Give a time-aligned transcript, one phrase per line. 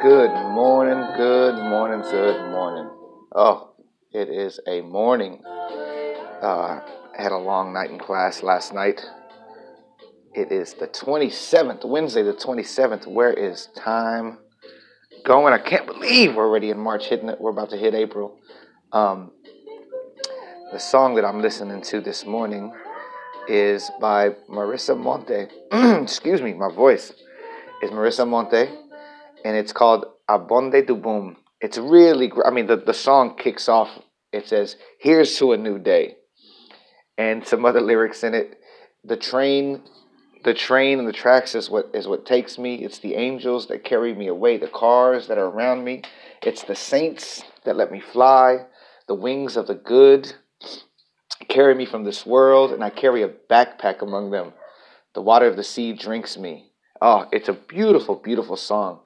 [0.00, 2.88] Good morning, good morning, good morning.
[3.34, 3.72] Oh,
[4.12, 5.42] it is a morning.
[5.44, 6.78] Uh,
[7.16, 9.04] had a long night in class last night.
[10.34, 13.08] It is the 27th, Wednesday, the 27th.
[13.08, 14.38] Where is time
[15.24, 15.52] going?
[15.52, 17.40] I can't believe we're already in March, hitting it.
[17.40, 18.38] We're about to hit April.
[18.92, 19.32] Um,
[20.70, 22.72] the song that I'm listening to this morning
[23.48, 25.48] is by Marisa Monte.
[26.02, 27.12] Excuse me, my voice
[27.82, 28.68] is Marisa Monte,
[29.44, 31.36] and it's called Abonde du Boom.
[31.60, 33.90] It's really, I mean, the, the song kicks off.
[34.32, 36.16] It says, Here's to a new day.
[37.16, 38.60] And some other lyrics in it.
[39.04, 39.82] The train,
[40.44, 42.76] the train and the tracks is what is what takes me.
[42.76, 46.02] It's the angels that carry me away, the cars that are around me.
[46.42, 48.66] It's the saints that let me fly,
[49.08, 50.32] the wings of the good
[51.48, 54.52] carry me from this world, and I carry a backpack among them.
[55.14, 56.70] The water of the sea drinks me.
[57.00, 59.00] Oh, it's a beautiful, beautiful song.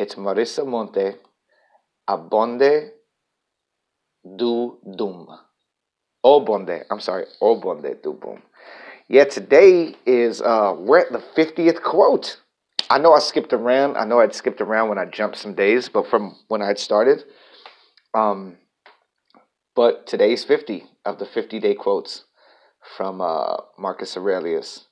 [0.00, 1.12] It's Marisa Monte,
[2.08, 2.92] Abonde
[4.24, 5.28] du Dum.
[6.24, 8.40] Obonde, I'm sorry, Obonde du Boom.
[9.08, 12.40] Yeah, today is, uh, we're at the 50th quote.
[12.88, 13.98] I know I skipped around.
[13.98, 17.24] I know I'd skipped around when I jumped some days, but from when I'd started,
[18.14, 18.56] um,
[19.76, 22.24] but today's 50 of the 50 day quotes
[22.96, 24.86] from uh, Marcus Aurelius.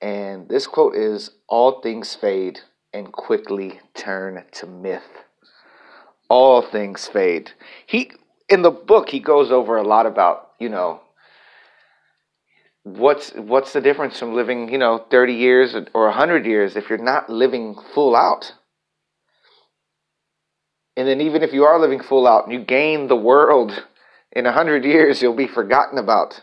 [0.00, 2.60] And this quote is All things fade
[2.94, 5.24] and quickly turn to myth.
[6.30, 7.50] All things fade.
[7.86, 8.12] He
[8.48, 11.00] in the book he goes over a lot about, you know,
[12.84, 16.98] what's what's the difference from living, you know, 30 years or 100 years if you're
[16.98, 18.54] not living full out?
[20.96, 23.84] And then even if you are living full out and you gain the world
[24.30, 26.40] in a hundred years you'll be forgotten about.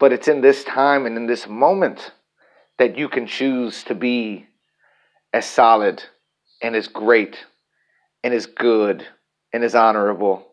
[0.00, 2.12] But it's in this time and in this moment
[2.78, 4.48] that you can choose to be
[5.32, 6.02] as solid
[6.60, 7.36] and as great
[8.22, 9.06] and as good
[9.52, 10.46] and as honorable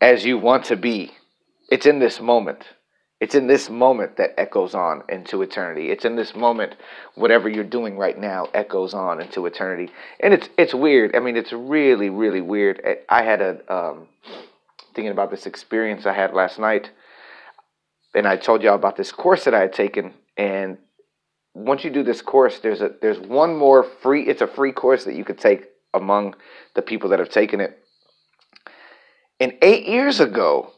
[0.00, 1.12] as you want to be.
[1.70, 2.64] It's in this moment.
[3.20, 5.90] It's in this moment that echoes on into eternity.
[5.90, 6.74] It's in this moment,
[7.16, 9.92] whatever you're doing right now echoes on into eternity.
[10.20, 11.14] And it's it's weird.
[11.14, 12.80] I mean, it's really really weird.
[13.10, 14.08] I had a um,
[14.94, 16.90] thinking about this experience I had last night.
[18.14, 20.14] And I told y'all about this course that I had taken.
[20.36, 20.78] And
[21.54, 24.22] once you do this course, there's a there's one more free.
[24.22, 26.34] It's a free course that you could take among
[26.74, 27.78] the people that have taken it.
[29.40, 30.72] And eight years ago,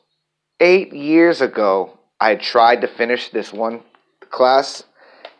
[0.61, 3.83] eight years ago, I had tried to finish this one
[4.31, 4.85] class,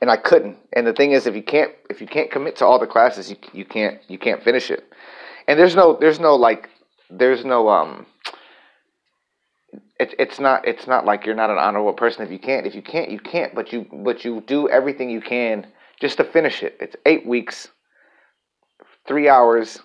[0.01, 0.59] and I couldn't.
[0.73, 3.31] And the thing is, if you can't if you can't commit to all the classes,
[3.31, 4.85] you you can't you can't finish it.
[5.49, 6.69] And there's no there's no like
[7.09, 8.07] there's no um
[9.99, 12.25] it's it's not it's not like you're not an honorable person.
[12.25, 15.21] If you can't if you can't you can't but you but you do everything you
[15.21, 15.67] can
[16.01, 16.77] just to finish it.
[16.81, 17.69] It's eight weeks
[19.07, 19.81] three hours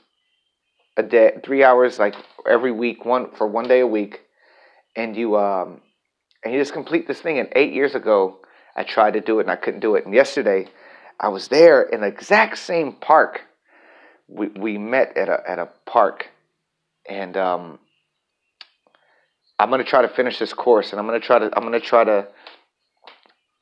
[0.96, 2.16] a day three hours like
[2.50, 4.22] every week one for one day a week.
[4.96, 5.82] And you um
[6.44, 7.40] and you just complete this thing.
[7.40, 8.40] And eight years ago
[8.76, 10.06] i tried to do it and i couldn't do it.
[10.06, 10.68] And yesterday
[11.20, 13.42] i was there in the exact same park.
[14.28, 16.30] We we met at a at a park.
[17.08, 17.80] And um
[19.60, 21.64] I'm going to try to finish this course and I'm going to try to I'm
[21.64, 22.28] going to try to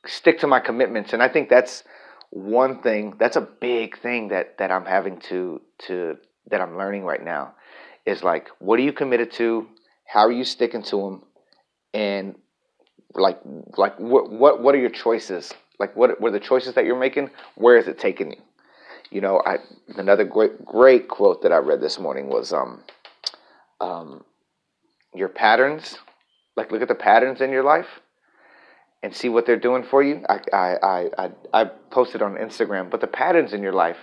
[0.06, 1.12] stick to my commitments.
[1.12, 1.84] And I think that's
[2.30, 6.18] one thing that's a big thing that that I'm having to to
[6.50, 7.54] that I'm learning right now
[8.04, 9.68] is like what are you committed to?
[10.06, 11.22] How are you sticking to them
[11.94, 12.36] and
[13.14, 13.40] like
[13.76, 15.52] like what what what are your choices?
[15.78, 17.30] Like what are the choices that you're making?
[17.54, 18.38] Where is it taking you?
[19.10, 19.58] You know I
[19.96, 22.82] another great great quote that I read this morning was um
[23.80, 24.24] um
[25.16, 25.98] your patterns,
[26.56, 28.00] like look at the patterns in your life
[29.02, 30.24] and see what they're doing for you.
[30.28, 33.98] I, I, I, I, posted on Instagram, but the patterns in your life,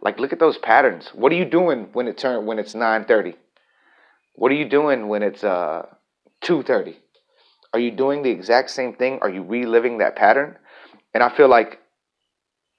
[0.00, 1.10] like look at those patterns.
[1.14, 3.34] What are you doing when it turn when it's nine thirty?
[4.34, 5.86] What are you doing when it's uh
[6.40, 6.98] two thirty?
[7.72, 9.18] Are you doing the exact same thing?
[9.22, 10.58] Are you reliving that pattern?
[11.14, 11.80] And I feel like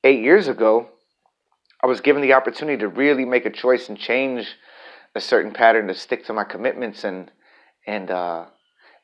[0.04, 0.90] eight years ago,
[1.82, 4.56] I was given the opportunity to really make a choice and change
[5.16, 7.32] a certain pattern to stick to my commitments and
[7.86, 8.46] and uh,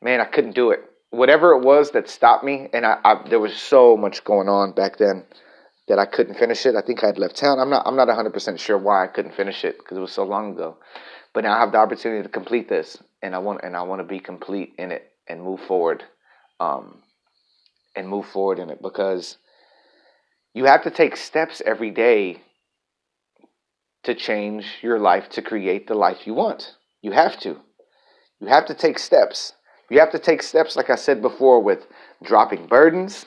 [0.02, 0.82] man, I couldn't do it.
[1.12, 4.74] Whatever it was that stopped me, and I, I, there was so much going on
[4.74, 5.26] back then
[5.88, 6.76] that I couldn't finish it.
[6.76, 7.60] I think I had left town.
[7.60, 10.12] I'm not I'm not 100 percent sure why I couldn't finish it because it was
[10.12, 10.78] so long ago.
[11.34, 14.00] But now I have the opportunity to complete this, and I want and I want
[14.02, 16.04] to be complete in it and move forward,
[16.60, 17.02] um,
[17.96, 19.38] and move forward in it because
[20.54, 22.42] you have to take steps every day
[24.04, 26.76] to change your life to create the life you want.
[27.02, 27.60] You have to.
[28.40, 29.54] You have to take steps.
[29.90, 31.88] You have to take steps, like I said before, with
[32.24, 33.26] dropping burdens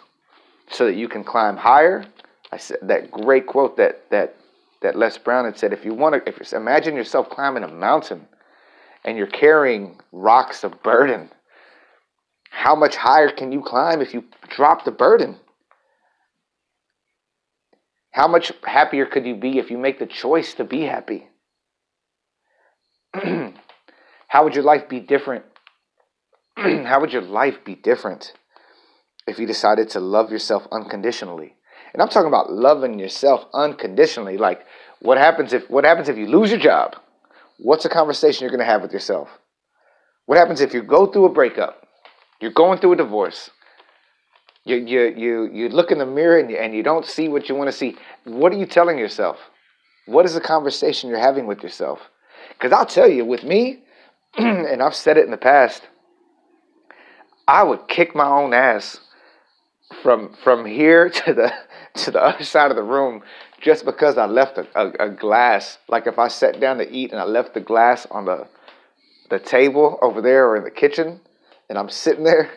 [0.70, 2.05] so that you can climb higher.
[2.50, 4.37] I said that great quote that that
[4.82, 7.69] that Les Brown had said, if you want to, if you imagine yourself climbing a
[7.69, 8.26] mountain
[9.05, 11.31] and you're carrying rocks of burden,
[12.50, 15.38] how much higher can you climb if you drop the burden?
[18.11, 21.29] How much happier could you be if you make the choice to be happy?
[24.32, 25.44] How would your life be different?
[26.56, 28.32] How would your life be different
[29.26, 31.55] if you decided to love yourself unconditionally?
[31.93, 34.38] And I'm talking about loving yourself unconditionally.
[34.38, 34.64] Like
[35.02, 36.96] what happens if what happens if you lose your job?
[37.58, 39.29] What's a conversation you're going to have with yourself?
[40.25, 41.87] What happens if you go through a breakup?
[42.40, 43.50] You're going through a divorce.
[44.64, 47.50] You you you you look in the mirror and you, and you don't see what
[47.50, 47.99] you want to see.
[48.25, 49.37] What are you telling yourself?
[50.06, 51.99] What is the conversation you're having with yourself?
[52.49, 53.82] Because I'll tell you, with me,
[54.38, 55.82] and I've said it in the past,
[57.46, 59.00] I would kick my own ass
[60.02, 61.52] from from here to the
[61.94, 63.23] to the other side of the room
[63.61, 65.79] just because I left a, a, a, glass.
[65.88, 68.46] Like if I sat down to eat and I left the glass on the
[69.31, 71.20] the table over there or in the kitchen,
[71.69, 72.50] and I'm sitting there,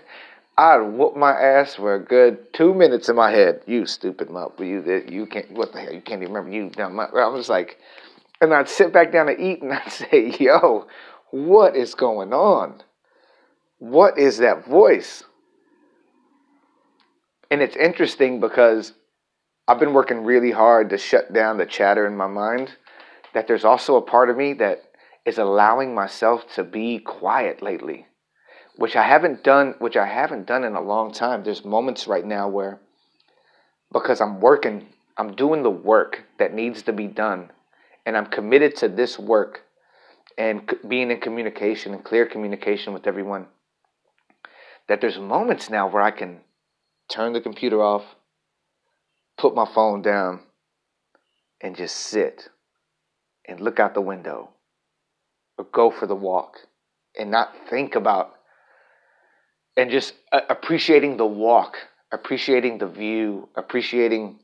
[0.57, 3.62] I'd whoop my ass for a good two minutes in my head.
[3.66, 5.94] You stupid mutt, you you can't what the hell?
[5.94, 6.69] You can't even remember you.
[6.69, 7.00] dumb.
[7.00, 7.78] I was like,
[8.42, 10.88] and I'd sit back down to eat and I'd say, "Yo,
[11.36, 12.82] what is going on?
[13.80, 15.26] What is that voice?"
[17.52, 18.94] And it's interesting because
[19.68, 22.78] I've been working really hard to shut down the chatter in my mind.
[23.34, 24.84] That there's also a part of me that
[25.26, 28.08] is allowing myself to be quiet lately,
[28.78, 31.44] which I haven't done, which I haven't done in a long time.
[31.44, 32.80] There's moments right now where,
[33.92, 37.52] because I'm working, I'm doing the work that needs to be done,
[38.06, 39.65] and I'm committed to this work
[40.38, 43.48] and being in communication and clear communication with everyone.
[44.88, 46.42] That there's moments now where I can
[47.10, 48.04] turn the computer off,
[49.38, 50.42] put my phone down,
[51.62, 52.50] and just sit
[53.48, 54.50] and look out the window
[55.58, 56.58] or go for the walk
[57.18, 58.36] and not think about
[59.78, 61.78] and just uh, appreciating the walk,
[62.12, 64.40] appreciating the view, appreciating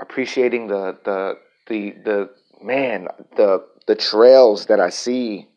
[0.00, 1.38] appreciating the the
[1.68, 2.30] the the
[2.62, 5.48] man, the the trails that I see,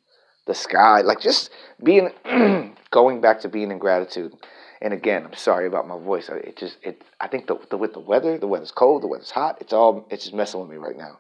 [0.46, 1.50] the sky, like just
[1.84, 2.12] being
[2.92, 4.34] going back to being in gratitude.
[4.82, 6.30] And again, I'm sorry about my voice.
[6.30, 9.32] It just it I think the, the with the weather, the weather's cold, the weather's
[9.32, 9.58] hot.
[9.60, 11.20] It's all it's just messing with me right now.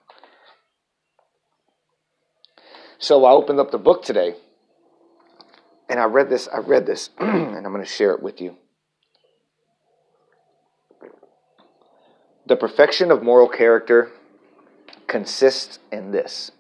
[2.99, 4.35] So I opened up the book today,
[5.89, 6.47] and I read this.
[6.53, 8.55] I read this, and I'm going to share it with you.
[12.45, 14.11] The perfection of moral character
[15.09, 16.51] consists in this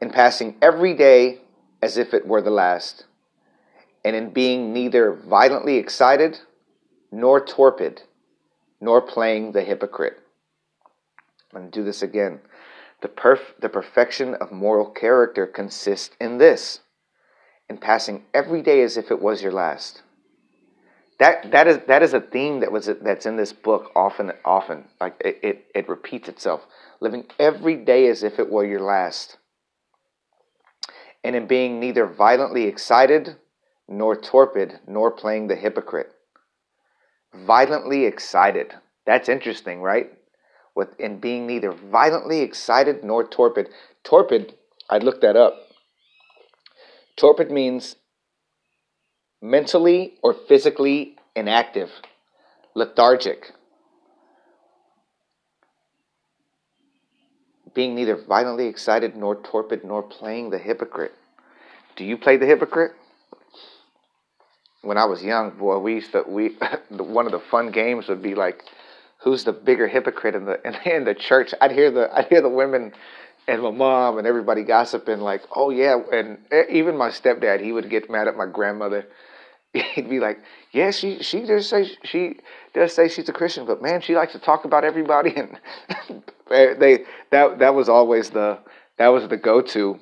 [0.00, 1.40] in passing every day
[1.82, 3.04] as if it were the last,
[4.04, 6.38] and in being neither violently excited
[7.10, 8.02] nor torpid,
[8.80, 10.18] nor playing the hypocrite.
[11.52, 12.40] I'm going to do this again.
[13.02, 16.80] The, perf- the perfection of moral character consists in this
[17.68, 20.02] in passing every day as if it was your last.
[21.18, 24.84] That, that, is, that is a theme that was that's in this book often often
[25.00, 26.66] like it, it, it repeats itself.
[27.00, 29.38] Living every day as if it were your last.
[31.24, 33.36] And in being neither violently excited
[33.88, 36.12] nor torpid nor playing the hypocrite.
[37.34, 38.74] Violently excited.
[39.06, 40.12] That's interesting right?
[40.74, 43.70] With in being neither violently excited nor torpid.
[44.04, 44.54] Torpid
[44.90, 45.54] i looked that up.
[47.16, 47.96] Torpid means
[49.40, 51.90] mentally or physically inactive
[52.74, 53.52] lethargic
[57.76, 61.12] being neither violently excited nor torpid nor playing the hypocrite.
[61.94, 62.92] Do you play the hypocrite?
[64.80, 66.56] When I was young, boy, we used to we
[66.90, 68.62] one of the fun games would be like,
[69.18, 70.58] who's the bigger hypocrite in the
[70.96, 71.52] in, the church?
[71.60, 72.92] I'd hear the I'd hear the women
[73.48, 77.72] and my mom and everybody gossiping like, oh yeah, and eh, even my stepdad, he
[77.72, 79.06] would get mad at my grandmother.
[79.72, 80.38] He'd be like,
[80.72, 82.36] yeah, she she does say she
[82.74, 85.58] does say she's a Christian, but man, she likes to talk about everybody and
[86.48, 88.58] they that that was always the
[88.98, 89.98] that was the go to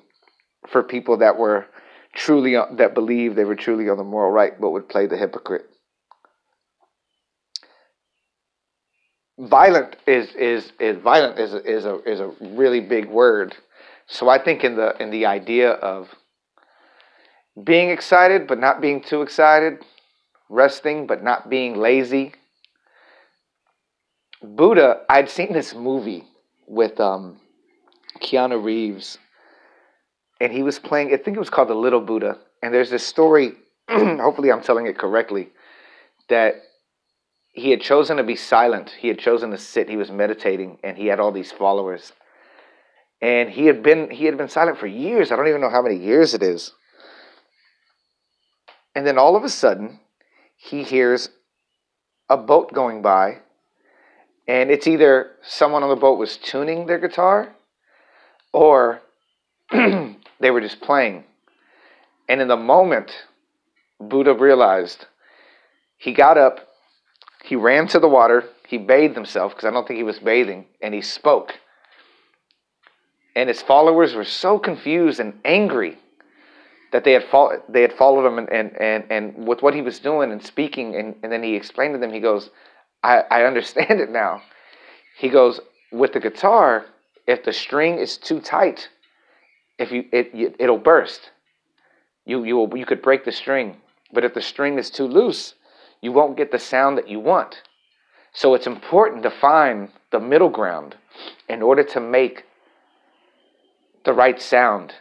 [0.68, 1.66] for people that were
[2.14, 5.16] truly uh, that believed they were truly on the moral right, but would play the
[5.16, 5.66] hypocrite.
[9.38, 13.54] Violent is is is violent is a, is a is a really big word.
[14.06, 16.08] So I think in the in the idea of
[17.62, 19.84] being excited but not being too excited,
[20.48, 22.34] resting but not being lazy.
[24.42, 26.24] Buddha, I'd seen this movie
[26.66, 27.40] with um,
[28.20, 29.18] Keanu Reeves,
[30.40, 31.12] and he was playing.
[31.12, 32.38] I think it was called The Little Buddha.
[32.62, 33.52] And there's this story.
[33.88, 35.50] hopefully, I'm telling it correctly.
[36.28, 36.62] That
[37.54, 38.90] he had chosen to be silent.
[38.98, 39.88] He had chosen to sit.
[39.88, 42.12] He was meditating, and he had all these followers.
[43.22, 45.32] and he had been he had been silent for years.
[45.32, 46.72] I don't even know how many years it is.
[48.94, 50.00] And then all of a sudden,
[50.56, 51.30] he hears
[52.28, 53.38] a boat going by,
[54.46, 57.54] and it's either someone on the boat was tuning their guitar,
[58.52, 59.00] or
[59.72, 61.24] they were just playing.
[62.28, 63.12] And in the moment,
[64.00, 65.06] Buddha realized
[65.96, 66.68] he got up,
[67.44, 70.64] he ran to the water, he bathed himself, because I don't think he was bathing,
[70.80, 71.52] and he spoke.
[73.36, 75.98] And his followers were so confused and angry
[76.92, 79.82] that they had, fo- they had followed him and, and, and, and with what he
[79.82, 80.94] was doing and speaking.
[80.94, 82.50] And, and then he explained to them, he goes,
[83.02, 84.40] I, I understand it now.
[85.18, 85.60] He goes,
[85.92, 86.86] with the guitar,
[87.26, 88.88] if the string is too tight,
[89.78, 91.30] if you it it'll burst.
[92.24, 93.76] You you will, you could break the string,
[94.12, 95.54] but if the string is too loose,
[96.04, 97.62] you won't get the sound that you want.
[98.34, 100.96] So it's important to find the middle ground
[101.48, 102.44] in order to make
[104.04, 104.92] the right sound,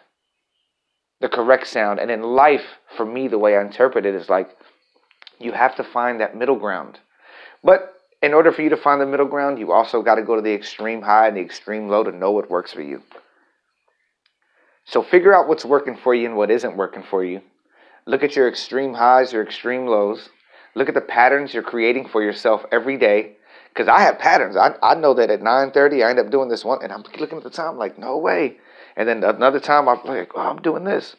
[1.19, 1.99] the correct sound.
[1.99, 2.63] And in life,
[2.95, 4.49] for me, the way I interpret it is like
[5.39, 6.99] you have to find that middle ground.
[7.65, 10.37] But in order for you to find the middle ground, you also got to go
[10.37, 13.03] to the extreme high and the extreme low to know what works for you.
[14.85, 17.41] So figure out what's working for you and what isn't working for you.
[18.05, 20.29] Look at your extreme highs, your extreme lows.
[20.75, 23.37] Look at the patterns you're creating for yourself every day.
[23.69, 24.55] Because I have patterns.
[24.55, 27.39] I, I know that at 9.30 I end up doing this one, and I'm looking
[27.39, 28.57] at the time like, no way.
[28.95, 31.15] And then another time I'm like, oh, I'm doing this.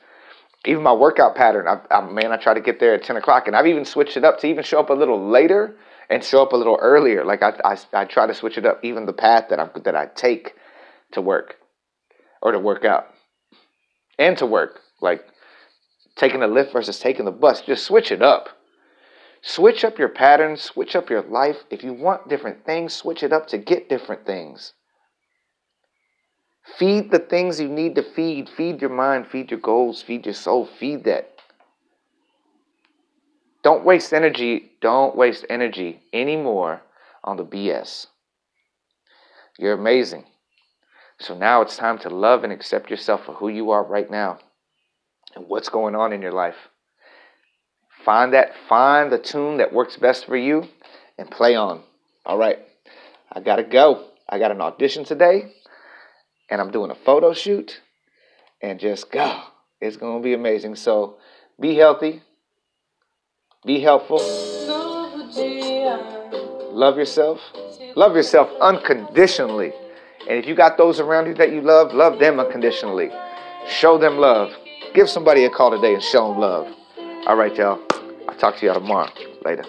[0.64, 3.48] Even my workout pattern, I, I, man, I try to get there at 10 o'clock.
[3.48, 5.76] And I've even switched it up to even show up a little later
[6.08, 7.24] and show up a little earlier.
[7.24, 9.96] Like I, I, I try to switch it up, even the path that, i that
[9.96, 10.54] I take
[11.12, 11.56] to work
[12.40, 13.08] or to work out
[14.18, 14.80] and to work.
[15.00, 15.24] Like
[16.16, 17.62] taking the lift versus taking the bus.
[17.62, 18.48] Just switch it up.
[19.46, 21.64] Switch up your patterns, switch up your life.
[21.68, 24.72] If you want different things, switch it up to get different things.
[26.78, 28.48] Feed the things you need to feed.
[28.48, 31.30] Feed your mind, feed your goals, feed your soul, feed that.
[33.62, 34.72] Don't waste energy.
[34.80, 36.80] Don't waste energy anymore
[37.22, 38.06] on the BS.
[39.58, 40.24] You're amazing.
[41.20, 44.38] So now it's time to love and accept yourself for who you are right now
[45.36, 46.70] and what's going on in your life.
[48.04, 50.68] Find that, find the tune that works best for you
[51.18, 51.82] and play on.
[52.26, 52.58] All right,
[53.32, 54.08] I gotta go.
[54.28, 55.52] I got an audition today
[56.50, 57.80] and I'm doing a photo shoot
[58.62, 59.42] and just go.
[59.80, 60.76] It's gonna be amazing.
[60.76, 61.16] So
[61.60, 62.22] be healthy,
[63.64, 64.20] be helpful,
[66.72, 67.40] love yourself,
[67.96, 69.72] love yourself unconditionally.
[70.28, 73.10] And if you got those around you that you love, love them unconditionally.
[73.68, 74.52] Show them love.
[74.94, 76.66] Give somebody a call today and show them love.
[77.26, 77.93] All right, y'all.
[78.28, 79.10] I'll talk to y'all tomorrow.
[79.44, 79.64] Later.